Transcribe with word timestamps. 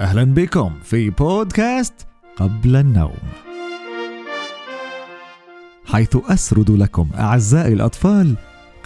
أهلا 0.00 0.24
بكم 0.24 0.70
في 0.82 1.10
بودكاست 1.10 2.06
قبل 2.36 2.76
النوم. 2.76 3.18
حيث 5.84 6.16
أسرد 6.16 6.70
لكم 6.70 7.08
أعزائي 7.18 7.72
الأطفال 7.72 8.36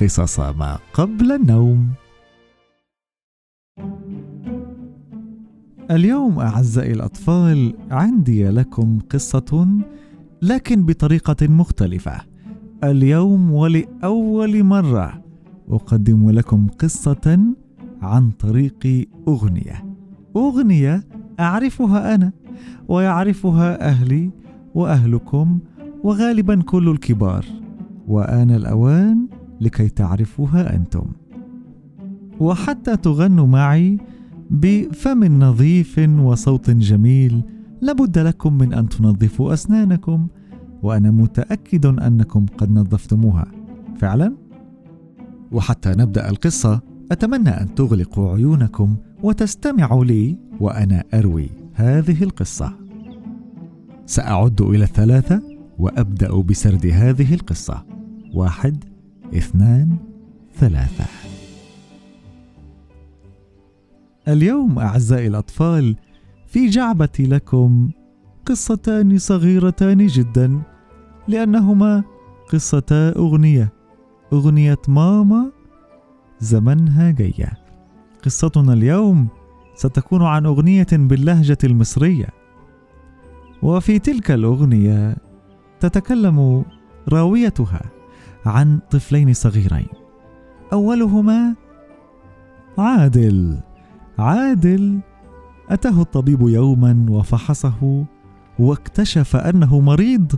قصص 0.00 0.40
ما 0.40 0.78
قبل 0.92 1.32
النوم. 1.32 1.88
اليوم 5.90 6.38
أعزائي 6.38 6.92
الأطفال 6.92 7.74
عندي 7.90 8.48
لكم 8.48 8.98
قصة 9.10 9.68
لكن 10.42 10.86
بطريقة 10.86 11.46
مختلفة. 11.48 12.20
اليوم 12.84 13.52
ولأول 13.52 14.64
مرة 14.64 15.22
أقدم 15.68 16.30
لكم 16.30 16.68
قصة 16.78 17.54
عن 18.02 18.30
طريق 18.30 19.08
أغنية. 19.28 19.87
أغنية 20.38 21.04
أعرفها 21.40 22.14
أنا 22.14 22.32
ويعرفها 22.88 23.88
أهلي 23.88 24.30
وأهلكم 24.74 25.58
وغالبا 26.02 26.62
كل 26.62 26.88
الكبار 26.88 27.44
وآن 28.08 28.50
الأوان 28.50 29.26
لكي 29.60 29.88
تعرفوها 29.88 30.76
أنتم. 30.76 31.04
وحتى 32.40 32.96
تغنوا 32.96 33.46
معي 33.46 33.98
بفم 34.50 35.24
نظيف 35.24 35.98
وصوت 35.98 36.70
جميل 36.70 37.42
لابد 37.80 38.18
لكم 38.18 38.58
من 38.58 38.74
أن 38.74 38.88
تنظفوا 38.88 39.52
أسنانكم 39.52 40.26
وأنا 40.82 41.10
متأكد 41.10 41.86
أنكم 41.86 42.46
قد 42.58 42.70
نظفتموها. 42.70 43.46
فعلا؟ 43.96 44.34
وحتى 45.52 45.90
نبدأ 45.90 46.30
القصة 46.30 46.80
أتمنى 47.12 47.50
أن 47.50 47.74
تغلقوا 47.74 48.34
عيونكم 48.34 48.96
وتستمعوا 49.22 50.04
لي 50.04 50.36
وأنا 50.60 51.04
أروي 51.14 51.50
هذه 51.74 52.22
القصة. 52.22 52.72
سأعد 54.06 54.60
إلى 54.60 54.84
الثلاثة 54.84 55.42
وأبدأ 55.78 56.40
بسرد 56.40 56.86
هذه 56.86 57.34
القصة. 57.34 57.84
واحد 58.34 58.84
اثنان 59.34 59.96
ثلاثة. 60.54 61.04
اليوم 64.28 64.78
أعزائي 64.78 65.26
الأطفال 65.26 65.96
في 66.46 66.66
جعبتي 66.66 67.26
لكم 67.26 67.90
قصتان 68.46 69.18
صغيرتان 69.18 70.06
جدا 70.06 70.62
لأنهما 71.28 72.04
قصتا 72.52 73.16
أغنية 73.16 73.72
أغنية 74.32 74.78
ماما 74.88 75.52
زمنها 76.40 77.10
جاية 77.10 77.67
قصتنا 78.24 78.72
اليوم 78.72 79.28
ستكون 79.74 80.22
عن 80.22 80.46
أغنية 80.46 80.86
باللهجة 80.92 81.58
المصرية. 81.64 82.28
وفي 83.62 83.98
تلك 83.98 84.30
الأغنية 84.30 85.16
تتكلم 85.80 86.64
راويتها 87.08 87.82
عن 88.46 88.78
طفلين 88.90 89.32
صغيرين. 89.32 89.88
أولهما 90.72 91.54
عادل. 92.78 93.58
عادل 94.18 95.00
أتاه 95.70 96.00
الطبيب 96.00 96.40
يوما 96.48 97.06
وفحصه 97.10 98.04
واكتشف 98.58 99.36
أنه 99.36 99.80
مريض. 99.80 100.32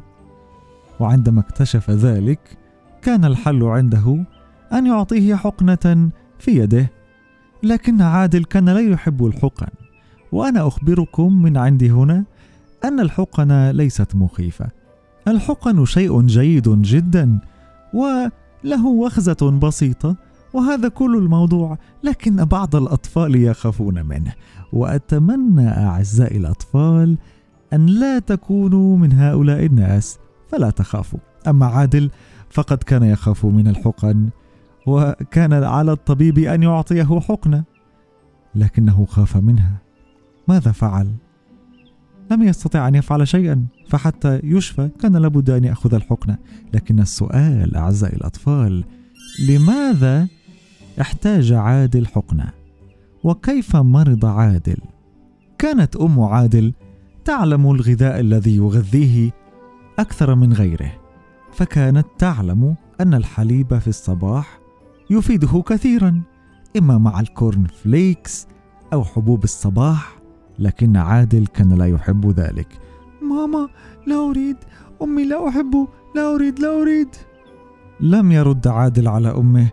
وعندما 1.01 1.41
اكتشف 1.41 1.91
ذلك 1.91 2.59
كان 3.03 3.25
الحل 3.25 3.65
عنده 3.65 4.25
أن 4.73 4.87
يعطيه 4.87 5.35
حقنة 5.35 6.11
في 6.39 6.51
يده 6.51 6.91
لكن 7.63 8.03
عادل 8.03 8.45
كان 8.45 8.69
لا 8.69 8.81
يحب 8.81 9.27
الحقن. 9.27 9.67
وأنا 10.33 10.67
أخبركم 10.67 11.43
من 11.43 11.57
عندي 11.57 11.91
هنا 11.91 12.25
أن 12.85 13.01
الحقن 13.01 13.71
ليست 13.71 14.15
مخيفة. 14.15 14.67
الحقن 15.29 15.85
شيء 15.85 16.23
جيد 16.23 16.69
جدا 16.83 17.39
وله 17.95 18.87
وخزة 18.87 19.59
بسيطة 19.63 20.17
وهذا 20.53 20.89
كل 20.89 21.17
الموضوع 21.17 21.79
لكن 22.05 22.45
بعض 22.45 22.77
الأطفال 22.77 23.37
يخافون 23.37 24.07
منه. 24.07 24.33
وأتمنى 24.73 25.69
أعزائي 25.69 26.37
الأطفال 26.37 27.19
أن 27.73 27.87
لا 27.87 28.19
تكونوا 28.19 28.97
من 28.97 29.13
هؤلاء 29.13 29.67
الناس 29.67 30.19
فلا 30.49 30.71
تخافوا. 30.71 31.21
أما 31.49 31.67
عادل 31.67 32.11
فقد 32.51 32.79
كان 32.79 33.03
يخاف 33.03 33.47
من 33.47 33.69
الحقن. 33.69 34.29
وكان 34.87 35.53
على 35.53 35.93
الطبيب 35.93 36.39
أن 36.39 36.63
يعطيه 36.63 37.21
حقنة 37.21 37.65
لكنه 38.55 39.05
خاف 39.05 39.37
منها. 39.37 39.83
ماذا 40.49 40.73
فعل؟ 40.73 41.15
لم 42.31 42.43
يستطع 42.43 42.89
أن 42.89 42.95
يفعل 42.95 43.29
شيئا 43.29 43.67
فحتى 43.89 44.41
يشفى 44.45 44.91
كان 45.01 45.17
لابد 45.17 45.51
أن 45.51 45.65
يأخذ 45.65 45.95
الحقنة. 45.95 46.39
لكن 46.75 47.01
السؤال 47.01 47.77
أعزائي 47.77 48.17
الأطفال 48.17 48.85
لماذا 49.49 50.29
احتاج 51.01 51.53
عادل 51.53 52.07
حقنة؟ 52.07 52.51
وكيف 53.25 53.77
مرض 53.77 54.25
عادل؟ 54.25 54.79
كانت 55.59 55.97
أم 55.97 56.21
عادل 56.21 56.73
تعلم 57.25 57.71
الغذاء 57.71 58.21
الذي 58.21 58.57
يغذيه 58.57 59.31
أكثر 59.99 60.35
من 60.35 60.53
غيره 60.53 60.93
فكانت 61.53 62.07
تعلم 62.19 62.77
أن 63.01 63.15
الحليب 63.15 63.79
في 63.79 63.89
الصباح 63.89 64.60
يفيده 65.11 65.63
كثيرا 65.67 66.23
إما 66.77 66.99
مع 66.99 67.21
ال 67.21 67.30
corn 67.30 67.67
flakes 67.67 68.47
أو 68.93 69.05
حبوب 69.05 69.45
الصباح 69.45 70.19
لكن 70.59 70.97
عادل 70.97 71.47
كان 71.47 71.73
لا 71.73 71.87
يحب 71.87 72.31
ذلك. 72.31 72.69
ماما 73.23 73.69
لا 74.07 74.31
أريد. 74.31 74.57
أمي 75.03 75.25
لا 75.25 75.49
أحب. 75.49 75.89
لا 76.17 76.35
أريد 76.35 76.61
لا 76.61 76.83
أريد. 76.83 77.09
لم 78.01 78.33
يرد 78.33 78.69
عادل 78.69 79.09
على 79.09 79.29
أمه 79.29 79.71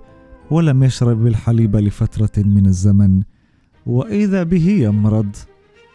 ولم 0.51 0.83
يشرب 0.83 1.27
الحليب 1.27 1.75
لفترة 1.75 2.43
من 2.43 2.65
الزمن. 2.65 3.21
وإذا 3.85 4.43
به 4.43 4.69
يمرض 4.69 5.35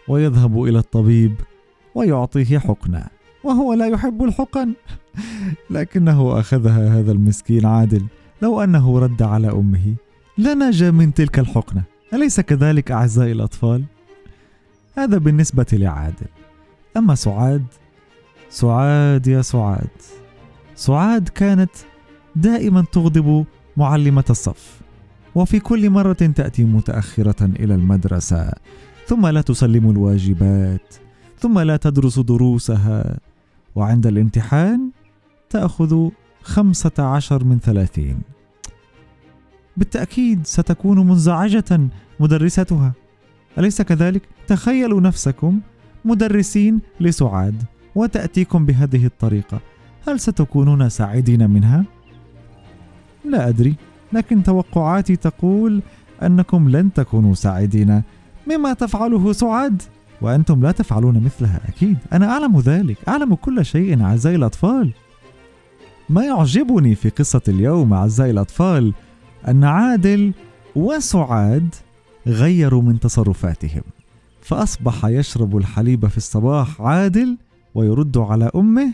ويذهب 0.09 0.63
إلى 0.63 0.79
الطبيب 0.79 1.35
ويعطيه 1.95 2.59
حقنة 2.59 3.05
وهو 3.45 3.75
لا 3.75 3.87
يحب 3.87 4.25
الحقن. 4.25 4.73
لكنه 5.71 6.41
أخذها 6.41 7.01
هذا 7.01 7.13
المسكين 7.13 7.67
عادل. 7.67 8.03
لو 8.43 8.63
أنه 8.63 8.99
رد 8.99 9.23
على 9.23 9.51
أمه 9.51 9.95
لنجا 10.39 10.91
من 10.91 11.15
تلك 11.15 11.39
الحقنة. 11.39 11.83
أليس 12.15 12.41
كذلك 12.41 12.91
أعزائي 12.91 13.33
الأطفال؟ 13.33 13.85
هذا 14.99 15.19
بالنسبة 15.19 15.67
لعادل. 15.73 16.27
أما 16.97 17.15
سعاد؟ 17.15 17.65
سعاد 18.51 19.27
يا 19.27 19.43
سعاد. 19.43 19.91
سعاد 20.75 21.29
كانت 21.29 21.71
دائما 22.37 22.85
تغضب 22.93 23.45
معلمة 23.77 24.25
الصف 24.31 24.81
وفي 25.35 25.61
كل 25.61 25.91
مرة 25.91 26.13
تأتي 26.13 26.65
متأخرة 26.65 27.45
إلى 27.45 27.75
المدرسة 27.75 28.53
ثم 29.07 29.27
لا 29.27 29.41
تسلم 29.41 29.91
الواجبات 29.91 30.95
ثم 31.39 31.59
لا 31.59 31.77
تدرس 31.77 32.19
دروسها 32.19 33.19
وعند 33.75 34.07
الامتحان 34.07 34.91
تأخذ 35.51 36.09
خمسة 36.43 36.93
عشر 36.99 37.45
من 37.45 37.59
ثلاثين. 37.59 38.19
بالتأكيد 39.77 40.47
ستكون 40.47 41.09
منزعجة 41.09 41.81
مدرستها 42.21 42.93
أليس 43.59 43.83
كذلك؟ 43.83 44.23
تخيلوا 44.47 45.01
نفسكم 45.01 45.61
مدرسين 46.05 46.81
لسعاد 47.01 47.63
وتأتيكم 47.95 48.67
بهذه 48.67 49.07
الطريقة. 49.07 49.61
هل 50.09 50.21
ستكونون 50.21 50.89
سعيدين 50.89 51.51
منها؟ 51.51 51.85
لا 53.25 53.49
أدري 53.49 53.75
لكن 54.13 54.43
توقعاتي 54.43 55.17
تقول 55.17 55.83
أنكم 56.23 56.69
لن 56.69 56.93
تكونوا 56.93 57.35
سعيدين 57.35 58.03
مما 58.51 58.73
تفعله 58.73 59.33
سعاد. 59.33 59.83
وأنتم 60.21 60.63
لا 60.63 60.73
تفعلون 60.73 61.23
مثلها 61.25 61.61
أكيد. 61.69 61.99
أنا 62.13 62.31
أعلم 62.31 62.59
ذلك. 62.59 62.97
أعلم 63.09 63.35
كل 63.35 63.65
شيء 63.65 64.03
أعزائي 64.03 64.37
الأطفال. 64.37 64.93
ما 66.09 66.25
يعجبني 66.25 66.95
في 66.95 67.09
قصة 67.09 67.41
اليوم 67.49 67.93
أعزائي 67.93 68.31
الأطفال 68.31 68.93
أن 69.49 69.65
عادل 69.65 70.33
وسعاد 70.77 71.75
غيروا 72.27 72.83
من 72.83 73.01
تصرفاتهم. 73.01 73.83
فأصبح 74.41 75.05
يشرب 75.05 75.57
الحليب 75.57 76.07
في 76.07 76.17
الصباح 76.17 76.81
عادل 76.81 77.37
ويرد 77.75 78.19
على 78.19 78.51
أمه 78.55 78.93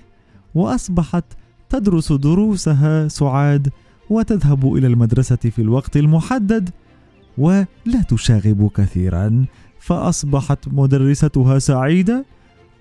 وأصبحت 0.55 1.25
تدرس 1.69 2.12
دروسها 2.12 3.08
سعاد 3.08 3.69
وتذهب 4.10 4.75
إلى 4.75 4.87
المدرسة 4.87 5.37
في 5.37 5.62
الوقت 5.62 5.96
المحدد 5.96 6.70
ولا 7.38 8.02
تشاغب 8.08 8.70
كثيرا. 8.75 9.44
فأصبحت 9.81 10.69
مدرستها 10.69 11.58
سعيدة 11.58 12.25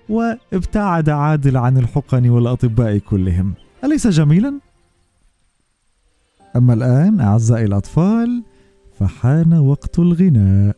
وابتعد 0.08 1.08
عادل 1.08 1.56
عن 1.56 1.78
الحقن 1.78 2.28
والأطباء 2.28 2.98
كلهم. 2.98 3.54
أليس 3.84 4.06
جميلا؟ 4.06 4.60
أما 6.56 6.74
الآن 6.74 7.20
أعزائي 7.20 7.64
الأطفال 7.64 8.42
فحان 8.98 9.54
وقت 9.54 9.98
الغناء. 9.98 10.76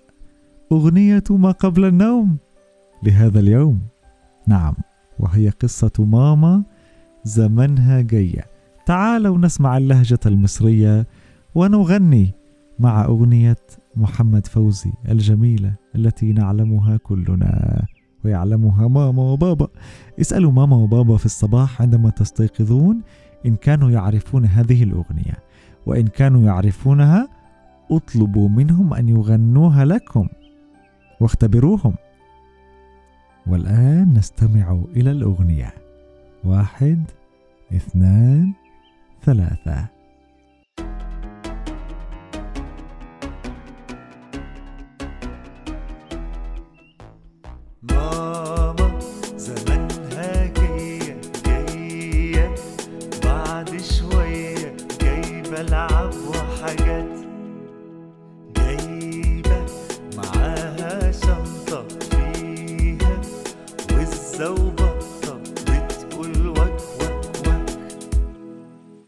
أغنية 0.73 1.25
ما 1.31 1.51
قبل 1.51 1.85
النوم 1.85 2.37
لهذا 3.03 3.41
اليوم. 3.41 3.81
نعم 4.47 4.75
وهي 5.19 5.49
قصة 5.49 5.93
ماما 5.99 6.65
زمنها 7.25 8.01
جاية 8.01 8.45
تعالوا 8.87 9.39
نسمع 9.39 9.77
اللهجة 9.77 10.21
المصرية 10.27 11.07
ونغني 11.55 12.35
مع 12.79 13.05
أغنية 13.05 13.57
محمد 13.97 14.47
فوزي 14.47 14.93
الجميلة 15.09 15.75
التي 15.95 16.33
نعلمها 16.33 16.97
كلنا. 16.97 17.87
ويعلمها 18.25 18.89
ماما 18.89 19.23
وبابا. 19.23 19.69
اسألوا 20.21 20.53
ماما 20.53 20.77
وبابا 20.77 21.17
في 21.17 21.27
الصباح 21.27 21.83
عندما 21.83 22.11
تستيقظون 22.11 23.01
إن 23.47 23.57
كانوا 23.57 23.91
يعرفون 23.91 24.45
هذه 24.45 24.83
الأغنية. 24.83 25.39
وإن 25.87 26.07
كانوا 26.07 26.43
يعرفونها 26.43 27.29
اطلبوا 27.91 28.49
منهم 28.49 28.95
أن 28.95 29.09
يغنوها 29.09 29.85
لكم. 29.85 30.29
واختبروهم. 31.21 31.95
والآن 33.47 34.15
نستمع 34.15 34.79
إلى 34.97 35.11
الأغنية. 35.11 35.75
واحد 36.45 37.05
اثنان 37.75 38.53
ثلاثة. 39.23 40.00
جايبة 55.61 55.71
لعب 55.71 56.15
وحاجات 56.15 57.19
جايبة 58.57 59.67
معاها 60.17 61.13
شنطة 61.13 61.89
فيها 61.89 63.21
وزة 63.93 64.51
وبطة 64.51 65.41
بتقول 65.41 66.49
وك 66.49 66.81
وك 67.01 67.49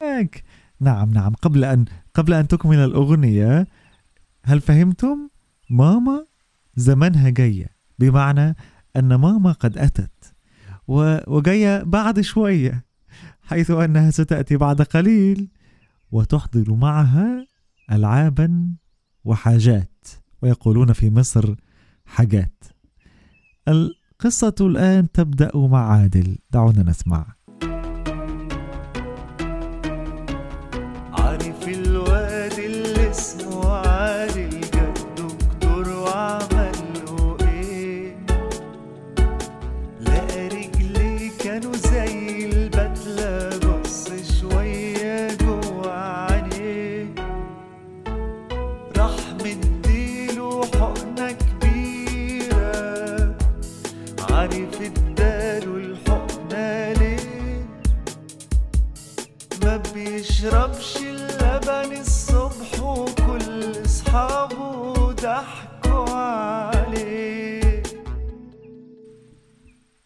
وك. 0.03 0.45
نعم 0.81 1.11
نعم. 1.11 1.35
قبل 1.35 1.65
أن 1.65 1.85
قبل 2.15 2.33
أن 2.33 2.49
تكمل 2.49 2.79
الأغنية 2.79 3.67
هل 4.45 4.61
فهمتم؟ 4.61 5.29
ماما 5.71 6.27
زمنها 6.77 7.31
جاية 7.31 7.69
بمعنى 7.99 8.57
أن 8.97 9.15
ماما 9.15 9.53
قد 9.53 9.79
أتت 9.79 10.35
وجاية 11.29 11.83
بعد 11.83 12.21
شوية 12.21 12.85
حيث 13.43 13.71
أنها 13.71 14.11
ستأتي 14.11 14.57
بعد 14.57 14.83
قليل. 14.83 15.49
وتحضر 16.13 16.75
معها 16.75 17.47
ألعابا 17.93 18.75
وحاجات 19.25 20.09
ويقولون 20.43 20.93
في 20.93 21.11
مصر 21.11 21.55
حاجات. 22.05 22.65
القصة 23.69 24.55
الآن 24.61 25.13
تبدأ 25.13 25.51
مع 25.57 25.93
عادل. 25.93 26.39
دعونا 26.51 26.83
نسمع. 26.83 27.35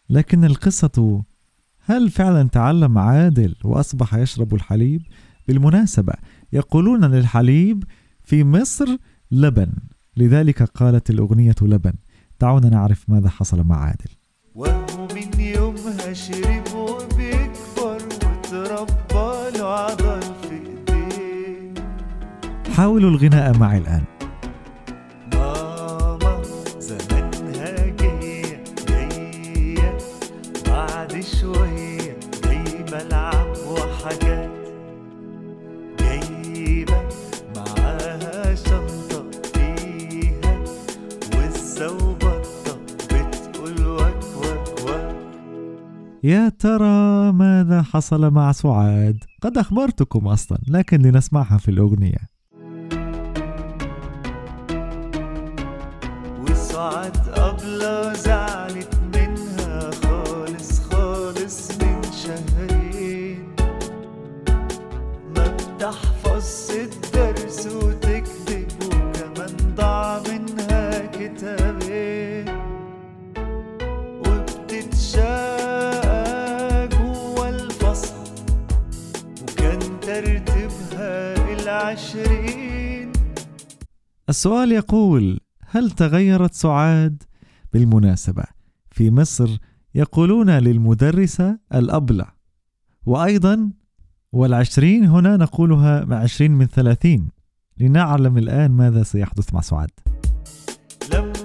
لكن 0.09 0.45
القصة 0.45 1.23
هل 1.85 2.09
فعلا 2.09 2.49
تعلم 2.49 2.97
عادل 2.97 3.55
وأصبح 3.63 4.15
يشرب 4.15 4.55
الحليب؟ 4.55 5.01
بالمناسبة 5.47 6.13
يقولون 6.53 7.03
أن 7.03 7.13
الحليب 7.13 7.83
في 8.23 8.43
مصر 8.43 8.97
لبن. 9.31 9.71
لذلك 10.17 10.63
قالت 10.63 11.09
الأغنية 11.09 11.55
لبن. 11.61 11.93
دعونا 12.41 12.69
نعرف 12.69 13.05
ماذا 13.07 13.29
حصل 13.29 13.63
مع 13.63 13.77
عادل. 13.83 14.11
وهو 14.55 15.07
من 15.15 15.39
يومها 15.39 16.13
شرب 16.13 16.73
وبيكبر 16.75 18.01
وتربى 18.05 19.57
له 19.57 19.65
عضل 19.65 20.21
في 20.21 20.53
إيديه. 20.53 21.73
حاولوا 22.75 23.09
الغناء 23.09 23.57
معي 23.57 23.77
الآن. 23.77 24.16
يا 46.27 46.49
ترى 46.49 47.31
ماذا 47.31 47.81
حصل 47.81 48.31
مع 48.31 48.51
سعاد؟ 48.51 49.23
قد 49.41 49.57
أخبرتكم 49.57 50.27
أصلا 50.27 50.57
لكن 50.67 51.01
لنسمعها 51.01 51.57
في 51.57 51.71
الأغنية 51.71 52.36
العشرين 81.77 83.11
السؤال 84.29 84.71
يقول 84.71 85.39
هل 85.69 85.91
تغيرت 85.91 86.53
سعاد؟ 86.53 87.23
بالمناسبة 87.73 88.43
في 88.91 89.11
مصر 89.11 89.57
يقولون 89.95 90.49
للمدرسة 90.49 91.59
الأبلة. 91.73 92.25
وأيضا 93.05 93.71
والعشرين 94.31 95.05
هنا 95.05 95.37
نقولها 95.37 96.05
مع 96.05 96.17
عشرين 96.17 96.51
من 96.51 96.65
ثلاثين. 96.65 97.29
لنعلم 97.77 98.37
الآن 98.37 98.71
ماذا 98.71 99.03
سيحدث 99.03 99.53
مع 99.53 99.61
سعاد. 99.61 99.89
لما 101.13 101.36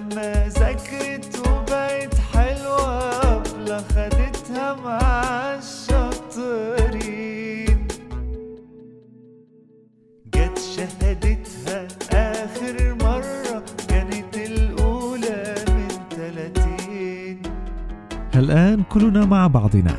كلنا 19.12 19.26
مع 19.26 19.46
بعضنا. 19.46 19.96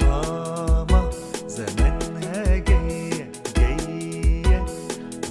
ماما 0.00 1.10
زمانها 1.48 2.56
جاية 2.56 3.32
جاية. 3.56 4.66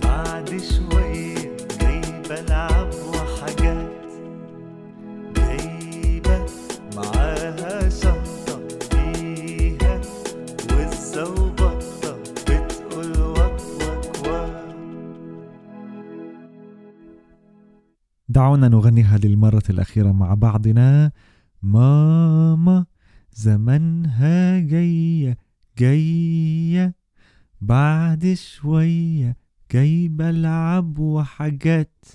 بعد 0.03 0.49
شوية 0.49 1.57
جايبة 1.81 2.41
لعب 2.49 2.89
وحاجات. 3.13 3.91
جايبة 5.35 6.45
معاها 6.95 7.89
شنطة 7.89 8.67
فيها. 8.89 10.01
بتقول 12.47 13.21
وك 13.21 13.61
وك 13.81 14.27
وك. 14.27 14.55
دعونا 18.29 18.67
نغنيها 18.67 19.17
للمرة 19.17 19.63
الأخيرة 19.69 20.11
مع 20.11 20.33
بعضنا. 20.33 21.11
ماما 21.61 22.85
زمنها 23.33 24.59
جاية 24.59 25.37
جاية. 25.77 26.95
بعد 27.61 28.33
شوية 28.33 29.37
جايبة 29.71 30.31
لعب 30.31 30.99
وحاجات. 30.99 32.05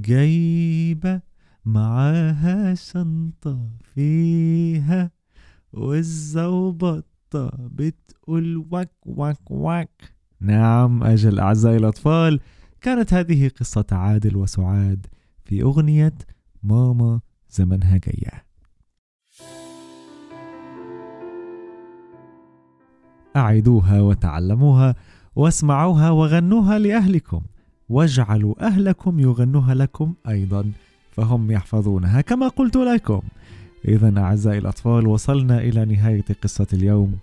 جايبة 0.00 1.20
معاها 1.64 2.74
شنطة 2.74 3.68
فيها 3.94 5.10
والزوبطة 5.72 7.50
بتقول 7.58 8.56
وك 8.56 8.90
وك 9.06 9.50
وك 9.50 9.88
نعم 10.40 11.02
أجل 11.04 11.40
أعزائي 11.40 11.76
الأطفال 11.76 12.40
كانت 12.80 13.14
هذه 13.14 13.48
قصة 13.48 13.86
عادل 13.92 14.36
وسعاد 14.36 15.06
في 15.44 15.62
أغنية 15.62 16.14
ماما 16.62 17.20
زمنها 17.52 17.96
جاية. 17.96 18.44
أعدوها 23.36 24.00
وتعلموها 24.00 24.94
واسمعوها 25.36 26.10
وغنوها 26.10 26.78
لأهلكم. 26.78 27.42
واجعلوا 27.88 28.66
أهلكم 28.66 29.20
يغنوها 29.20 29.74
لكم 29.74 30.14
أيضا 30.28 30.72
فهم 31.10 31.50
يحفظونها. 31.50 32.20
كما 32.20 32.48
قلت 32.48 32.76
لكم. 32.76 33.20
إذا 33.88 34.20
أعزائي 34.20 34.58
الأطفال 34.58 35.06
وصلنا 35.06 35.58
إلى 35.58 35.84
نهاية 35.84 36.24
قصة 36.42 36.66
اليوم. 36.72 37.16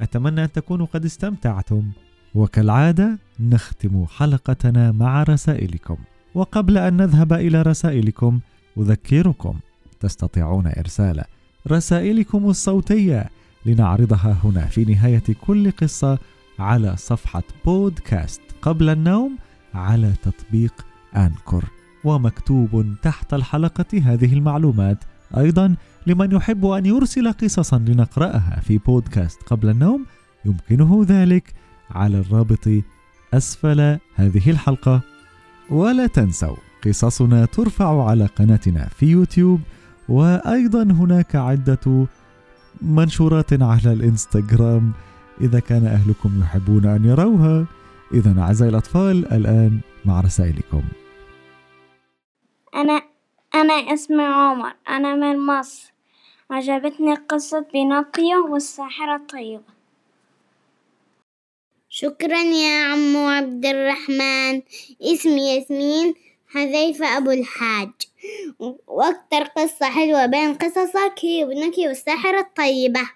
أتمنى 0.00 0.44
أن 0.44 0.52
تكونوا 0.52 0.86
قد 0.86 1.04
استمتعتم. 1.04 1.90
وكالعادة 2.34 3.18
نختم 3.40 4.06
حلقتنا 4.06 4.92
مع 4.92 5.22
رسائلكم. 5.22 5.96
وقبل 6.34 6.78
أن 6.78 6.96
نذهب 6.96 7.32
إلى 7.32 7.62
رسائلكم 7.62 8.40
أذكركم 8.78 9.58
تستطيعون 10.04 10.66
إرسال 10.66 11.24
رسائلكم 11.70 12.50
الصوتية 12.50 13.30
لنعرضها 13.66 14.36
هنا 14.44 14.66
في 14.66 14.84
نهاية 14.84 15.22
كل 15.40 15.70
قصة 15.70 16.18
على 16.58 16.96
صفحة 16.96 17.42
بودكاست 17.64 18.40
قبل 18.62 18.88
النوم 18.88 19.36
على 19.74 20.12
تطبيق 20.22 20.86
أنكر. 21.16 21.64
ومكتوب 22.04 22.94
تحت 23.02 23.34
الحلقة 23.34 24.00
هذه 24.04 24.32
المعلومات 24.32 24.98
أيضا 25.36 25.76
لمن 26.06 26.32
يحب 26.32 26.66
أن 26.66 26.86
يرسل 26.86 27.32
قصصا 27.32 27.78
لنقرأها 27.78 28.60
في 28.64 28.78
بودكاست 28.78 29.42
قبل 29.42 29.68
النوم 29.68 30.06
يمكنه 30.44 31.04
ذلك 31.08 31.54
على 31.90 32.18
الرابط 32.18 32.68
أسفل 33.34 33.98
هذه 34.14 34.50
الحلقة. 34.50 35.00
ولا 35.70 36.06
تنسوا 36.06 36.56
قصصنا 36.86 37.44
ترفع 37.44 38.08
على 38.08 38.26
قناتنا 38.26 38.88
في 38.88 39.06
يوتيوب 39.06 39.60
وأيضا 40.08 40.82
هناك 40.82 41.36
عدة 41.36 42.06
منشورات 42.82 43.52
على 43.52 43.92
الإنستغرام 43.92 44.92
إذا 45.40 45.60
كان 45.60 45.86
أهلكم 45.86 46.40
يحبون 46.40 46.86
أن 46.86 47.04
يروها. 47.04 47.66
إذا 48.14 48.40
أعزائي 48.40 48.70
الأطفال 48.70 49.32
الآن 49.32 49.80
مع 50.04 50.20
رسائلكم. 50.20 50.82
أنا 52.74 53.02
أنا 53.54 53.74
اسمي 53.74 54.24
عمر. 54.24 54.72
أنا 54.88 55.14
من 55.14 55.46
مصر. 55.46 55.92
عجبتني 56.50 57.14
قصة 57.14 57.66
بينوكيو 57.72 58.52
والساحرة 58.52 59.16
الطيبة. 59.16 59.74
شكرا 61.88 62.40
يا 62.42 62.92
عمو 62.92 63.28
عبد 63.28 63.66
الرحمن. 63.66 64.62
اسمي 65.02 65.54
ياسمين 65.54 66.14
حذيفة 66.48 67.16
أبو 67.16 67.30
الحاج. 67.30 67.90
وأكتر 68.86 69.42
قصة 69.42 69.90
حلوة 69.90 70.26
بين 70.26 70.54
قصصك 70.54 71.14
هي 71.20 71.42
ابنك 71.42 71.78
والساحرة 71.78 72.40
الطيبة. 72.40 73.10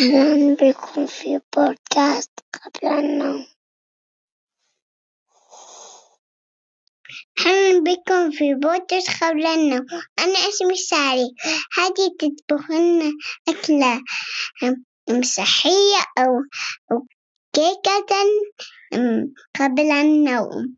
أهلا 0.00 0.54
بكم 0.54 1.06
في 1.06 1.40
بودكاست 1.56 2.30
قبل 2.52 2.88
النوم 2.98 3.46
أهلا 7.46 7.80
بكم 7.80 8.30
في 8.30 8.54
بودكاست 8.54 9.24
قبل 9.24 9.46
النوم 9.46 9.86
أنا 10.18 10.38
اسمي 10.48 10.76
ساري. 10.76 11.34
هذه 11.78 12.10
تطبخ 12.18 12.70
لنا 12.70 13.12
أكلة 13.48 14.02
صحية 15.22 16.04
أو 16.18 16.42
كيكة 17.52 18.06
قبل 19.60 19.90
النوم 19.92 20.76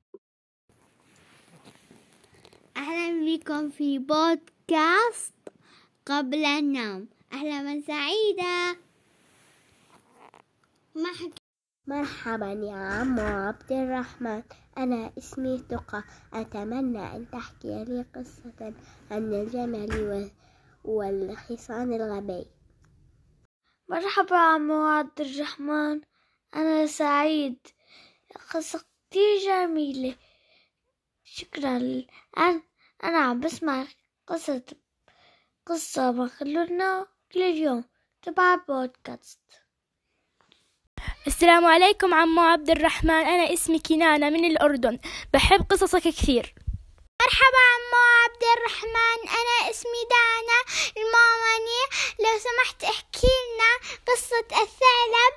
أهلا 2.80 3.24
بكم 3.26 3.70
في 3.70 3.98
بودكاست 3.98 5.34
قبل 6.06 6.44
النوم. 6.44 7.08
أهلا 7.32 7.80
سعيدة 7.80 8.76
مرحبا. 11.86 12.46
يا 12.52 12.74
عمو 12.76 13.22
عبد 13.22 13.72
الرحمن. 13.72 14.42
أنا 14.78 15.12
اسمي 15.18 15.58
تقى 15.58 16.04
أتمنى 16.34 17.16
أن 17.16 17.30
تحكي 17.30 17.84
لي 17.84 18.04
قصة 18.14 18.74
عن 19.10 19.34
الجمل 19.34 20.00
وال- 20.00 20.30
والحصان 20.84 21.92
الغبي. 21.92 22.46
مرحبا 23.88 24.36
عمو 24.36 24.82
عبد 24.82 25.20
الرحمن. 25.20 26.00
أنا 26.56 26.86
سعيد. 26.86 27.58
قصة 28.54 28.84
كتير 29.10 29.38
جميلة. 29.46 30.14
شكرا. 31.24 32.04
أنا 32.38 32.69
أنا 33.04 33.18
عم 33.18 33.40
بسمع 33.40 33.86
قصة 34.26 34.62
قصة 35.66 36.10
مخلونا 36.12 37.06
كل 37.32 37.40
يوم 37.40 37.84
تبع 38.22 38.54
بودكاست 38.54 39.40
السلام 41.26 41.66
عليكم 41.66 42.14
عمو 42.14 42.40
عبد 42.40 42.70
الرحمن. 42.70 43.10
أنا 43.10 43.52
اسمي 43.52 43.78
كنانة 43.78 44.30
من 44.30 44.44
الأردن. 44.44 44.98
بحب 45.32 45.66
قصصك 45.70 46.02
كثير. 46.02 46.54
مرحبا 47.22 47.62
عمو 47.72 48.02
عبد 48.24 48.44
الرحمن. 48.56 49.18
أنا 49.28 49.70
اسمي 49.70 50.02
دانا 50.10 50.58
المامني 50.96 51.82
لو 52.20 52.38
سمحت 52.38 52.84
احكي 52.84 53.26
لنا 53.26 53.98
قصة 54.06 54.62
الثعلب 54.62 55.34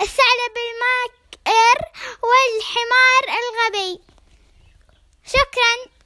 الثعلب 0.00 0.54
الماكر 0.66 1.78
والحمار 2.22 3.38
الغبي 3.38 4.00
شكرا 5.26 5.96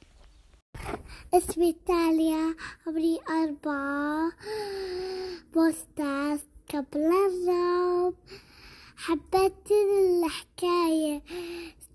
اسمي 1.35 1.77
تاليا 1.87 2.55
عمري 2.87 3.19
أربعة. 3.29 4.33
بوستاس 5.55 6.41
قبل 6.75 7.13
النوم 7.29 8.15
حبيت 8.97 9.69
الحكاية. 9.71 11.23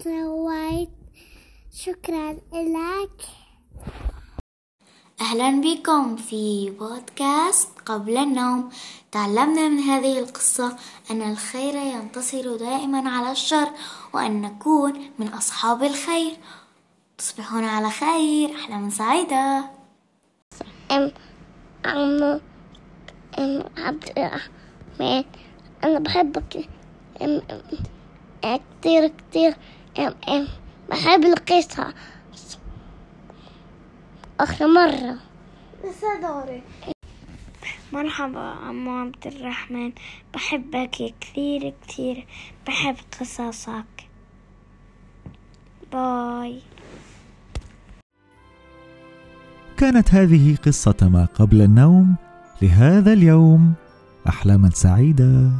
سويت. 0.04 0.90
شكرا 1.74 2.38
لك. 2.54 3.22
أهلا 5.22 5.62
بكم 5.62 6.16
في 6.16 6.70
بودكاست 6.80 7.70
قبل 7.86 8.18
النوم. 8.18 8.70
تعلمنا 9.12 9.70
من 9.70 9.80
هذه 9.80 10.20
القصة 10.20 10.78
أن 11.12 11.22
الخير 11.22 11.76
ينتصر 11.76 12.56
دائما 12.56 13.10
على 13.10 13.32
الشر 13.32 13.70
وأن 14.14 14.42
نكون 14.42 15.12
من 15.20 15.28
أصحاب 15.28 15.84
الخير. 15.84 16.38
تصبحون 17.18 17.64
على 17.64 17.90
خير 17.90 18.56
أحلام 18.56 18.90
سعيدة. 18.90 19.70
أم 20.92 21.12
عمو 21.86 22.42
أم 23.40 23.64
عبد 23.78 24.10
الرحمن 24.18 25.24
أنا 25.84 26.00
بحبك. 26.00 26.70
أم 27.22 27.42
أم 28.46 28.60
كتير 28.82 29.08
كتير. 29.08 29.56
أم 30.00 30.16
أم 30.30 30.48
بحب 30.90 31.24
القصة 31.26 31.94
آخر 34.40 34.68
مرة. 34.68 35.18
مرحبا 37.94 38.40
عمو 38.40 38.92
عبد 38.92 39.28
الرحمن. 39.28 39.94
بحبك 40.34 41.14
كثير 41.22 41.74
كثير 41.88 42.28
بحب 42.68 42.96
قصصك. 43.20 44.10
باي. 45.92 46.62
كانت 49.78 50.14
هذه 50.14 50.56
قصة 50.56 50.96
ما 51.02 51.28
قبل 51.40 51.62
النوم. 51.62 52.16
لهذا 52.62 53.14
اليوم 53.14 53.74
أحلاما 54.28 54.70
سعيدة. 54.70 55.52